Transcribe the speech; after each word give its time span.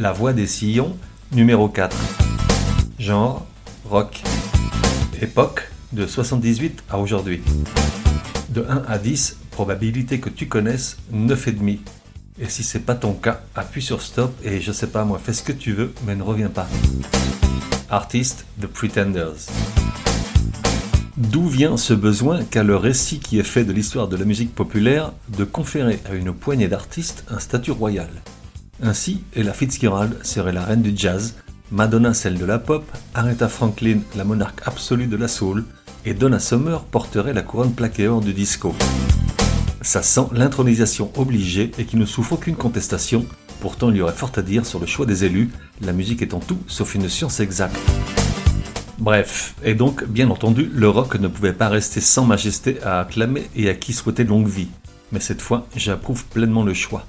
La 0.00 0.12
voix 0.12 0.32
des 0.32 0.46
sillons, 0.46 0.96
numéro 1.32 1.68
4. 1.68 1.96
Genre, 3.00 3.44
rock. 3.84 4.22
Époque, 5.20 5.72
de 5.92 6.06
78 6.06 6.84
à 6.88 7.00
aujourd'hui. 7.00 7.42
De 8.50 8.64
1 8.68 8.84
à 8.86 8.98
10, 8.98 9.38
probabilité 9.50 10.20
que 10.20 10.28
tu 10.28 10.46
connaisses 10.46 10.98
9,5. 11.12 11.80
Et 12.38 12.48
si 12.48 12.62
c'est 12.62 12.78
pas 12.78 12.94
ton 12.94 13.12
cas, 13.12 13.40
appuie 13.56 13.82
sur 13.82 14.00
stop 14.00 14.32
et 14.44 14.60
je 14.60 14.70
sais 14.70 14.86
pas 14.86 15.04
moi, 15.04 15.18
fais 15.18 15.32
ce 15.32 15.42
que 15.42 15.50
tu 15.50 15.72
veux, 15.72 15.92
mais 16.06 16.14
ne 16.14 16.22
reviens 16.22 16.48
pas. 16.48 16.68
Artiste 17.90 18.46
The 18.60 18.68
Pretenders. 18.68 19.48
D'où 21.16 21.48
vient 21.48 21.76
ce 21.76 21.94
besoin 21.94 22.44
qu'a 22.44 22.62
le 22.62 22.76
récit 22.76 23.18
qui 23.18 23.40
est 23.40 23.42
fait 23.42 23.64
de 23.64 23.72
l'histoire 23.72 24.06
de 24.06 24.16
la 24.16 24.24
musique 24.24 24.54
populaire 24.54 25.10
de 25.36 25.42
conférer 25.42 25.98
à 26.08 26.14
une 26.14 26.32
poignée 26.32 26.68
d'artistes 26.68 27.24
un 27.28 27.40
statut 27.40 27.72
royal? 27.72 28.08
Ainsi, 28.82 29.22
Ella 29.34 29.52
Fitzgerald 29.52 30.24
serait 30.24 30.52
la 30.52 30.64
reine 30.64 30.82
du 30.82 30.92
jazz, 30.96 31.34
Madonna 31.72 32.14
celle 32.14 32.38
de 32.38 32.44
la 32.44 32.58
pop, 32.60 32.84
Aretha 33.12 33.48
Franklin 33.48 33.98
la 34.16 34.24
monarque 34.24 34.60
absolue 34.66 35.08
de 35.08 35.16
la 35.16 35.26
soul, 35.26 35.64
et 36.04 36.14
Donna 36.14 36.38
Summer 36.38 36.84
porterait 36.84 37.34
la 37.34 37.42
couronne 37.42 37.72
plaquée 37.72 38.06
or 38.06 38.20
du 38.20 38.32
disco. 38.32 38.74
Ça 39.82 40.02
sent 40.02 40.26
l'intronisation 40.32 41.10
obligée 41.16 41.72
et 41.78 41.84
qui 41.86 41.96
ne 41.96 42.06
souffre 42.06 42.34
aucune 42.34 42.54
contestation, 42.54 43.26
pourtant 43.60 43.90
il 43.90 43.96
y 43.96 44.00
aurait 44.00 44.12
fort 44.12 44.32
à 44.36 44.42
dire 44.42 44.64
sur 44.64 44.78
le 44.78 44.86
choix 44.86 45.06
des 45.06 45.24
élus, 45.24 45.50
la 45.80 45.92
musique 45.92 46.22
étant 46.22 46.40
tout 46.40 46.58
sauf 46.68 46.94
une 46.94 47.08
science 47.08 47.40
exacte. 47.40 47.76
Bref, 48.98 49.54
et 49.64 49.74
donc, 49.74 50.04
bien 50.04 50.30
entendu, 50.30 50.70
le 50.72 50.88
rock 50.88 51.16
ne 51.16 51.28
pouvait 51.28 51.52
pas 51.52 51.68
rester 51.68 52.00
sans 52.00 52.24
majesté 52.24 52.80
à 52.82 53.00
acclamer 53.00 53.48
et 53.56 53.68
à 53.68 53.74
qui 53.74 53.92
souhaitait 53.92 54.24
longue 54.24 54.48
vie. 54.48 54.68
Mais 55.12 55.20
cette 55.20 55.42
fois, 55.42 55.66
j'approuve 55.74 56.24
pleinement 56.26 56.64
le 56.64 56.74
choix. 56.74 57.04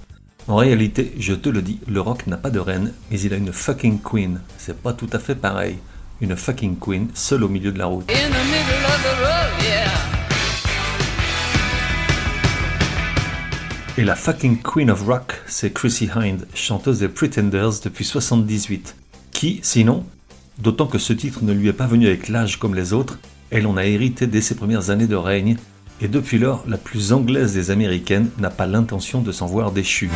En 0.48 0.56
réalité, 0.56 1.14
je 1.20 1.34
te 1.34 1.50
le 1.50 1.62
dis, 1.62 1.80
le 1.88 2.02
rock 2.02 2.26
n'a 2.26 2.38
pas 2.38 2.50
de 2.50 2.60
reine, 2.60 2.94
mais 3.12 3.20
il 3.20 3.34
a 3.34 3.38
une 3.38 3.54
fucking 3.54 4.00
queen. 4.02 4.42
C'est 4.58 4.82
pas 4.82 4.94
tout 4.94 5.10
à 5.14 5.20
fait 5.20 5.36
pareil. 5.36 5.78
Une 6.22 6.36
fucking 6.36 6.78
queen, 6.80 7.10
seule 7.14 7.44
au 7.44 7.50
milieu 7.50 7.72
de 7.72 7.78
la 7.78 7.86
route. 7.86 8.10
Et 13.98 14.04
la 14.04 14.16
fucking 14.16 14.62
queen 14.62 14.90
of 14.90 15.06
rock, 15.06 15.42
c'est 15.46 15.74
Chrissy 15.74 16.10
Hind, 16.16 16.48
chanteuse 16.54 17.00
des 17.00 17.10
Pretenders 17.10 17.82
depuis 17.84 18.06
78. 18.06 18.96
Qui, 19.32 19.60
sinon, 19.62 20.06
d'autant 20.58 20.88
que 20.88 20.98
ce 20.98 21.14
titre 21.14 21.44
ne 21.44 21.54
lui 21.54 21.68
est 21.68 21.74
pas 21.74 21.86
venu 21.86 22.08
avec 22.08 22.28
l'âge 22.28 22.58
comme 22.58 22.76
les 22.76 22.94
autres, 22.94 23.20
elle 23.52 23.68
en 23.68 23.78
a 23.78 23.86
hérité 23.86 24.26
dès 24.26 24.42
ses 24.42 24.56
premières 24.56 24.90
années 24.90 25.08
de 25.08 25.16
règne, 25.16 25.58
et 26.02 26.08
depuis 26.08 26.38
lors, 26.38 26.64
la 26.68 26.78
plus 26.78 27.14
anglaise 27.14 27.54
des 27.54 27.72
américaines 27.72 28.30
n'a 28.40 28.50
pas 28.50 28.68
l'intention 28.68 29.22
de 29.22 29.32
s'en 29.32 29.46
voir 29.46 29.72
déchue. 29.72 30.10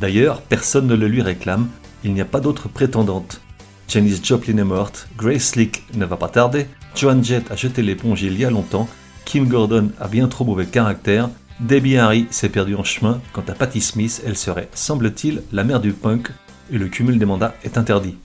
D'ailleurs, 0.00 0.40
personne 0.42 0.86
ne 0.86 0.94
le 0.94 1.08
lui 1.08 1.22
réclame, 1.22 1.68
il 2.02 2.12
n'y 2.12 2.20
a 2.20 2.26
pas 2.26 2.40
d'autre 2.40 2.68
prétendante. 2.68 3.40
Janis 3.88 4.20
Joplin 4.22 4.58
est 4.58 4.64
morte, 4.64 5.08
Grace 5.16 5.50
Slick 5.50 5.84
ne 5.94 6.04
va 6.04 6.16
pas 6.16 6.28
tarder, 6.28 6.66
Joan 6.94 7.22
Jett 7.22 7.50
a 7.50 7.56
jeté 7.56 7.82
l'éponge 7.82 8.22
il 8.22 8.38
y 8.38 8.44
a 8.44 8.50
longtemps, 8.50 8.88
Kim 9.24 9.46
Gordon 9.46 9.90
a 10.00 10.08
bien 10.08 10.28
trop 10.28 10.44
mauvais 10.44 10.66
caractère, 10.66 11.28
Debbie 11.60 11.96
Harry 11.96 12.26
s'est 12.30 12.48
perdue 12.48 12.74
en 12.74 12.84
chemin, 12.84 13.20
quant 13.32 13.44
à 13.46 13.52
Patti 13.52 13.80
Smith, 13.80 14.22
elle 14.26 14.36
serait, 14.36 14.68
semble-t-il, 14.74 15.42
la 15.52 15.64
mère 15.64 15.80
du 15.80 15.92
punk, 15.92 16.30
et 16.72 16.78
le 16.78 16.88
cumul 16.88 17.18
des 17.18 17.26
mandats 17.26 17.54
est 17.62 17.78
interdit. 17.78 18.16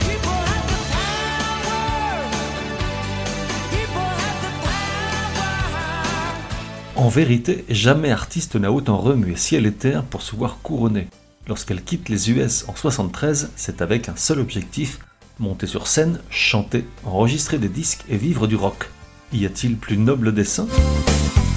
En 7.10 7.12
vérité, 7.12 7.66
jamais 7.70 8.12
artiste 8.12 8.56
n'a 8.56 8.72
autant 8.72 9.00
remué 9.00 9.36
ciel 9.36 9.66
et 9.66 9.72
terre 9.72 10.04
pour 10.04 10.22
se 10.22 10.36
voir 10.36 10.60
couronné. 10.62 11.08
Lorsqu'elle 11.48 11.84
quitte 11.84 12.08
les 12.08 12.30
US 12.30 12.66
en 12.68 12.76
73, 12.76 13.50
c'est 13.56 13.82
avec 13.82 14.10
un 14.10 14.16
seul 14.16 14.40
objectif, 14.40 15.00
monter 15.40 15.66
sur 15.66 15.88
scène, 15.88 16.20
chanter, 16.30 16.86
enregistrer 17.04 17.58
des 17.58 17.68
disques 17.68 18.06
et 18.10 18.16
vivre 18.16 18.46
du 18.46 18.56
rock. 18.56 18.92
Y 19.34 19.48
a-t-il 19.48 19.76
plus 19.76 19.98
noble 19.98 20.36
dessein 20.36 20.68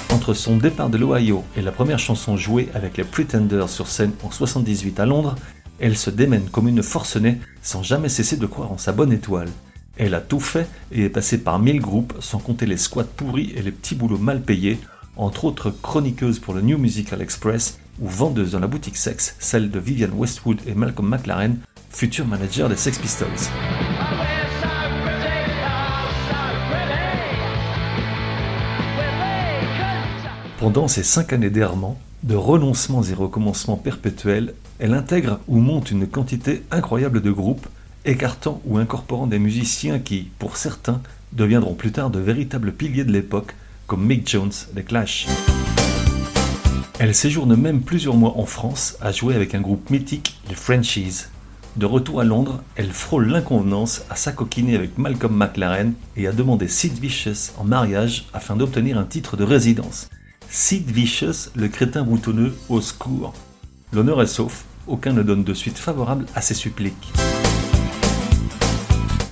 Entre 0.09 0.33
son 0.33 0.57
départ 0.57 0.89
de 0.89 0.97
l'Ohio 0.97 1.43
et 1.55 1.61
la 1.61 1.71
première 1.71 1.99
chanson 1.99 2.35
jouée 2.35 2.69
avec 2.73 2.97
les 2.97 3.03
Pretenders 3.03 3.69
sur 3.69 3.85
scène 3.85 4.13
en 4.23 4.31
78 4.31 4.99
à 4.99 5.05
Londres, 5.05 5.35
elle 5.79 5.97
se 5.97 6.09
démène 6.09 6.49
comme 6.49 6.67
une 6.67 6.81
forcenée 6.81 7.37
sans 7.61 7.83
jamais 7.83 8.09
cesser 8.09 8.37
de 8.37 8.47
croire 8.47 8.71
en 8.71 8.79
sa 8.79 8.91
bonne 8.91 9.13
étoile. 9.13 9.49
Elle 9.97 10.15
a 10.15 10.21
tout 10.21 10.39
fait 10.39 10.67
et 10.91 11.03
est 11.03 11.09
passée 11.09 11.37
par 11.37 11.59
mille 11.59 11.79
groupes 11.79 12.15
sans 12.21 12.39
compter 12.39 12.65
les 12.65 12.77
squats 12.77 13.03
pourris 13.03 13.53
et 13.55 13.61
les 13.61 13.71
petits 13.71 13.93
boulots 13.93 14.17
mal 14.17 14.41
payés 14.41 14.79
entre 15.17 15.45
autres 15.45 15.71
chroniqueuse 15.71 16.39
pour 16.39 16.53
le 16.53 16.61
New 16.61 16.77
Musical 16.77 17.21
Express 17.21 17.79
ou 17.99 18.07
vendeuse 18.07 18.51
dans 18.51 18.59
la 18.59 18.67
boutique 18.67 18.97
sexe, 18.97 19.35
celle 19.39 19.69
de 19.69 19.79
Vivian 19.79 20.09
Westwood 20.09 20.59
et 20.65 20.73
Malcolm 20.73 21.07
McLaren, 21.07 21.57
futur 21.89 22.25
manager 22.25 22.69
des 22.69 22.75
Sex 22.75 22.97
Pistols. 22.97 23.27
Pendant 30.59 30.87
ces 30.87 31.03
cinq 31.03 31.33
années 31.33 31.49
d'errement, 31.49 31.99
de 32.23 32.35
renoncements 32.35 33.03
et 33.03 33.13
recommencements 33.13 33.75
perpétuels, 33.75 34.53
elle 34.79 34.93
intègre 34.93 35.39
ou 35.47 35.57
monte 35.57 35.91
une 35.91 36.07
quantité 36.07 36.63
incroyable 36.71 37.21
de 37.21 37.31
groupes, 37.31 37.67
écartant 38.05 38.61
ou 38.65 38.77
incorporant 38.77 39.27
des 39.27 39.39
musiciens 39.39 39.99
qui, 39.99 40.29
pour 40.39 40.55
certains, 40.55 41.01
deviendront 41.33 41.73
plus 41.73 41.91
tard 41.91 42.09
de 42.09 42.19
véritables 42.19 42.71
piliers 42.71 43.03
de 43.03 43.11
l'époque, 43.11 43.55
comme 43.87 44.05
Mick 44.05 44.29
Jones 44.29 44.51
des 44.73 44.83
Clash. 44.83 45.27
Elle 46.99 47.15
séjourne 47.15 47.55
même 47.55 47.81
plusieurs 47.81 48.15
mois 48.15 48.37
en 48.37 48.45
France 48.45 48.97
à 49.01 49.11
jouer 49.11 49.35
avec 49.35 49.55
un 49.55 49.61
groupe 49.61 49.89
mythique, 49.89 50.39
les 50.47 50.55
Frenchies. 50.55 51.25
De 51.75 51.87
retour 51.87 52.19
à 52.19 52.23
Londres, 52.23 52.61
elle 52.75 52.91
frôle 52.91 53.27
l'inconvenance 53.29 54.03
à 54.09 54.15
s'acoquiner 54.15 54.75
avec 54.75 54.97
Malcolm 54.99 55.35
McLaren 55.35 55.93
et 56.15 56.27
à 56.27 56.31
demander 56.31 56.67
Sid 56.67 56.99
Vicious 56.99 57.51
en 57.57 57.63
mariage 57.63 58.25
afin 58.31 58.55
d'obtenir 58.55 58.97
un 58.97 59.05
titre 59.05 59.37
de 59.37 59.43
résidence. 59.43 60.07
Sid 60.49 60.91
Vicious, 60.91 61.49
le 61.55 61.67
crétin 61.67 62.03
boutonneux, 62.03 62.55
au 62.69 62.79
secours. 62.79 63.33
L'honneur 63.91 64.21
est 64.21 64.27
sauf, 64.27 64.65
aucun 64.85 65.13
ne 65.13 65.23
donne 65.23 65.43
de 65.43 65.53
suite 65.55 65.79
favorable 65.79 66.27
à 66.35 66.41
ses 66.41 66.53
suppliques. 66.53 67.11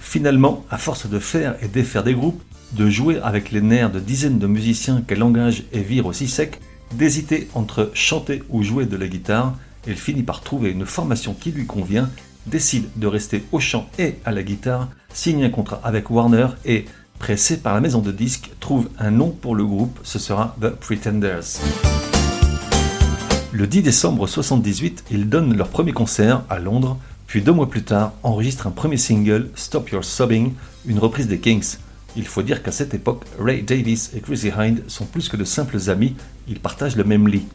Finalement, 0.01 0.66
à 0.72 0.78
force 0.78 1.07
de 1.07 1.19
faire 1.19 1.56
et 1.63 1.68
défaire 1.68 2.03
des 2.03 2.16
groupes, 2.16 2.41
de 2.73 2.89
jouer 2.89 3.19
avec 3.21 3.51
les 3.51 3.61
nerfs 3.61 3.91
de 3.91 3.99
dizaines 3.99 4.39
de 4.39 4.47
musiciens 4.47 5.01
qu'elle 5.05 5.23
engage 5.23 5.63
et 5.73 5.81
vire 5.81 6.05
aussi 6.05 6.27
sec, 6.27 6.59
d'hésiter 6.93 7.47
entre 7.53 7.91
chanter 7.93 8.43
ou 8.49 8.63
jouer 8.63 8.85
de 8.85 8.97
la 8.97 9.07
guitare, 9.07 9.55
elle 9.87 9.95
finit 9.95 10.23
par 10.23 10.41
trouver 10.41 10.71
une 10.71 10.85
formation 10.85 11.33
qui 11.33 11.51
lui 11.51 11.65
convient, 11.65 12.09
décide 12.45 12.87
de 12.95 13.07
rester 13.07 13.43
au 13.51 13.59
chant 13.59 13.89
et 13.97 14.15
à 14.25 14.31
la 14.31 14.43
guitare, 14.43 14.89
signe 15.13 15.43
un 15.43 15.49
contrat 15.49 15.81
avec 15.83 16.09
Warner 16.09 16.47
et, 16.65 16.85
pressé 17.19 17.57
par 17.57 17.73
la 17.73 17.81
maison 17.81 17.99
de 17.99 18.11
disques, 18.11 18.51
trouve 18.59 18.89
un 18.97 19.11
nom 19.11 19.29
pour 19.29 19.55
le 19.55 19.65
groupe, 19.65 19.99
ce 20.03 20.19
sera 20.19 20.55
The 20.61 20.69
Pretenders. 20.69 21.59
Le 23.51 23.67
10 23.67 23.83
décembre 23.83 24.24
1978, 24.25 25.06
ils 25.12 25.29
donnent 25.29 25.57
leur 25.57 25.67
premier 25.67 25.91
concert 25.91 26.44
à 26.50 26.57
Londres, 26.57 26.97
puis 27.27 27.41
deux 27.41 27.51
mois 27.51 27.69
plus 27.69 27.83
tard 27.83 28.13
enregistrent 28.24 28.67
un 28.67 28.71
premier 28.71 28.97
single, 28.97 29.50
Stop 29.56 29.89
Your 29.91 30.03
Sobbing, 30.03 30.53
une 30.85 31.00
reprise 31.00 31.27
des 31.27 31.39
Kings. 31.39 31.77
Il 32.16 32.28
faut 32.28 32.42
dire 32.42 32.62
qu'à 32.62 32.72
cette 32.72 32.94
époque, 32.94 33.24
Ray 33.40 33.63
Davis 33.63 34.12
et 34.16 34.22
Chrissy 34.22 34.50
Hind 34.50 34.84
sont 34.88 35.06
plus 35.06 35.30
que 35.30 35.38
de 35.38 35.44
simples 35.44 35.90
amis, 35.90 36.16
ils 36.48 36.60
partagent 36.60 36.96
le 36.98 37.04
même 37.04 37.28
lit. 37.28 37.48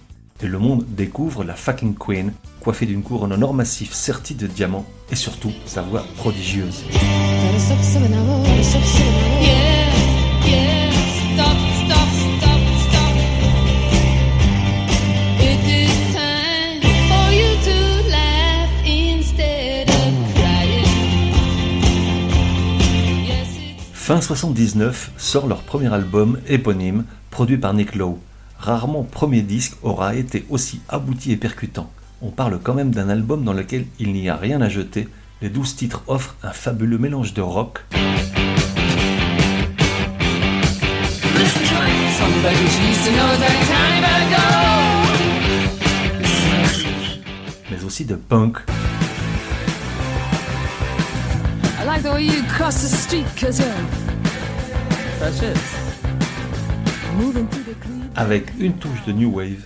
Et 0.42 0.46
le 0.46 0.58
monde 0.58 0.84
découvre 0.88 1.44
la 1.44 1.54
fucking 1.54 1.94
Queen, 1.94 2.32
coiffée 2.60 2.86
d'une 2.86 3.02
couronne 3.02 3.32
en 3.32 3.42
or 3.42 3.54
massif 3.54 3.92
sertie 3.92 4.34
de 4.34 4.46
diamants, 4.46 4.86
et 5.10 5.16
surtout 5.16 5.52
sa 5.64 5.82
voix 5.82 6.04
prodigieuse. 6.16 6.84
Fin 24.06 24.20
79 24.20 25.10
sort 25.16 25.48
leur 25.48 25.62
premier 25.62 25.92
album 25.92 26.38
éponyme, 26.46 27.02
produit 27.32 27.56
par 27.56 27.74
Nick 27.74 27.96
Lowe. 27.96 28.20
rarement 28.56 29.02
premier 29.02 29.42
disque 29.42 29.72
aura 29.82 30.14
été 30.14 30.46
aussi 30.48 30.80
abouti 30.88 31.32
et 31.32 31.36
percutant. 31.36 31.90
On 32.22 32.30
parle 32.30 32.60
quand 32.62 32.72
même 32.72 32.92
d'un 32.92 33.08
album 33.08 33.42
dans 33.42 33.52
lequel 33.52 33.84
il 33.98 34.12
n'y 34.12 34.28
a 34.28 34.36
rien 34.36 34.60
à 34.60 34.68
jeter, 34.68 35.08
les 35.42 35.48
douze 35.48 35.74
titres 35.74 36.04
offrent 36.06 36.36
un 36.44 36.52
fabuleux 36.52 36.98
mélange 36.98 37.34
de 37.34 37.42
rock, 37.42 37.84
mais 47.72 47.84
aussi 47.84 48.04
de 48.04 48.14
punk, 48.14 48.58
avec 58.16 58.46
une 58.58 58.72
touche 58.74 59.04
de 59.06 59.12
new 59.12 59.30
wave. 59.30 59.64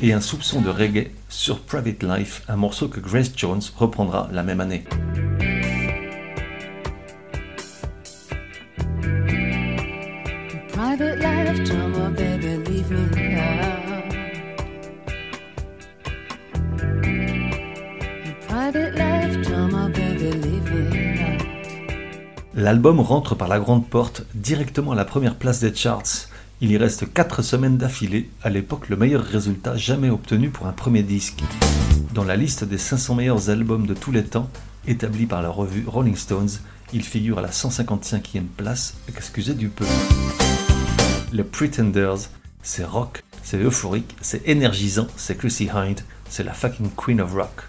Et 0.00 0.12
un 0.12 0.20
soupçon 0.20 0.62
de 0.62 0.70
reggae 0.70 1.10
sur 1.28 1.60
Private 1.60 2.02
Life, 2.04 2.42
un 2.48 2.56
morceau 2.56 2.88
que 2.88 3.00
Grace 3.00 3.32
Jones 3.36 3.60
reprendra 3.76 4.28
la 4.32 4.42
même 4.42 4.60
année. 4.60 4.84
Private 10.72 11.18
life, 11.18 11.64
drama, 11.64 12.10
baby, 12.16 12.56
leave 12.66 12.90
me 12.90 13.27
L'album 22.58 22.98
rentre 22.98 23.36
par 23.36 23.46
la 23.46 23.60
grande 23.60 23.88
porte 23.88 24.24
directement 24.34 24.90
à 24.90 24.96
la 24.96 25.04
première 25.04 25.36
place 25.36 25.60
des 25.60 25.72
charts. 25.72 26.26
Il 26.60 26.72
y 26.72 26.76
reste 26.76 27.12
4 27.12 27.40
semaines 27.40 27.76
d'affilée, 27.76 28.28
à 28.42 28.50
l'époque 28.50 28.88
le 28.88 28.96
meilleur 28.96 29.22
résultat 29.22 29.76
jamais 29.76 30.10
obtenu 30.10 30.50
pour 30.50 30.66
un 30.66 30.72
premier 30.72 31.04
disque. 31.04 31.44
Dans 32.14 32.24
la 32.24 32.34
liste 32.34 32.64
des 32.64 32.76
500 32.76 33.14
meilleurs 33.14 33.48
albums 33.48 33.86
de 33.86 33.94
tous 33.94 34.10
les 34.10 34.24
temps, 34.24 34.50
établie 34.88 35.26
par 35.26 35.40
la 35.40 35.50
revue 35.50 35.84
Rolling 35.86 36.16
Stones, 36.16 36.50
il 36.92 37.04
figure 37.04 37.38
à 37.38 37.42
la 37.42 37.50
155e 37.50 38.46
place, 38.56 38.96
excusez 39.08 39.54
du 39.54 39.68
peu. 39.68 39.86
Les 41.32 41.44
Pretenders, 41.44 42.28
c'est 42.64 42.84
rock, 42.84 43.22
c'est 43.44 43.62
euphorique, 43.62 44.16
c'est 44.20 44.48
énergisant, 44.48 45.06
c'est 45.16 45.38
Chrissy 45.38 45.68
Hind, 45.72 46.00
c'est 46.28 46.42
la 46.42 46.54
fucking 46.54 46.90
Queen 46.96 47.20
of 47.20 47.34
Rock. 47.34 47.68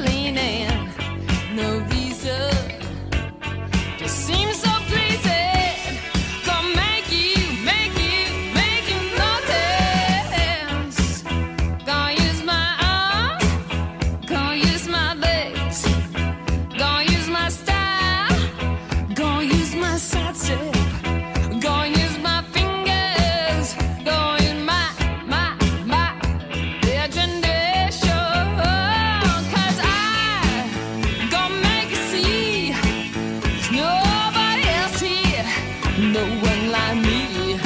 one 36.25 36.71
like 36.71 36.97
me. 36.97 37.59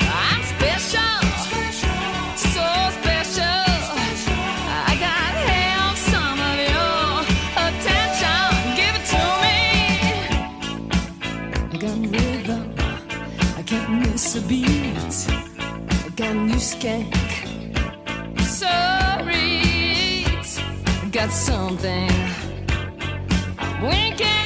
I'm 0.00 0.42
special, 0.54 1.20
so 2.36 2.64
special. 2.98 3.64
I 4.90 4.96
gotta 5.06 5.44
have 5.54 5.98
some 6.12 6.38
of 6.50 6.56
your 6.72 7.00
attention. 7.66 8.50
Give 8.78 8.94
it 8.98 9.06
to 9.12 9.22
me. 9.42 9.58
I 11.72 11.76
got 11.84 11.98
rhythm, 12.12 12.64
I 13.56 13.62
can't 13.62 13.90
miss 14.00 14.36
a 14.36 14.40
beat. 14.42 15.16
I 15.28 16.08
got 16.16 16.34
new 16.34 16.60
skank, 16.72 17.14
sorry. 18.40 20.24
I 21.02 21.06
got 21.12 21.30
something. 21.30 22.10
Winking 23.82 24.45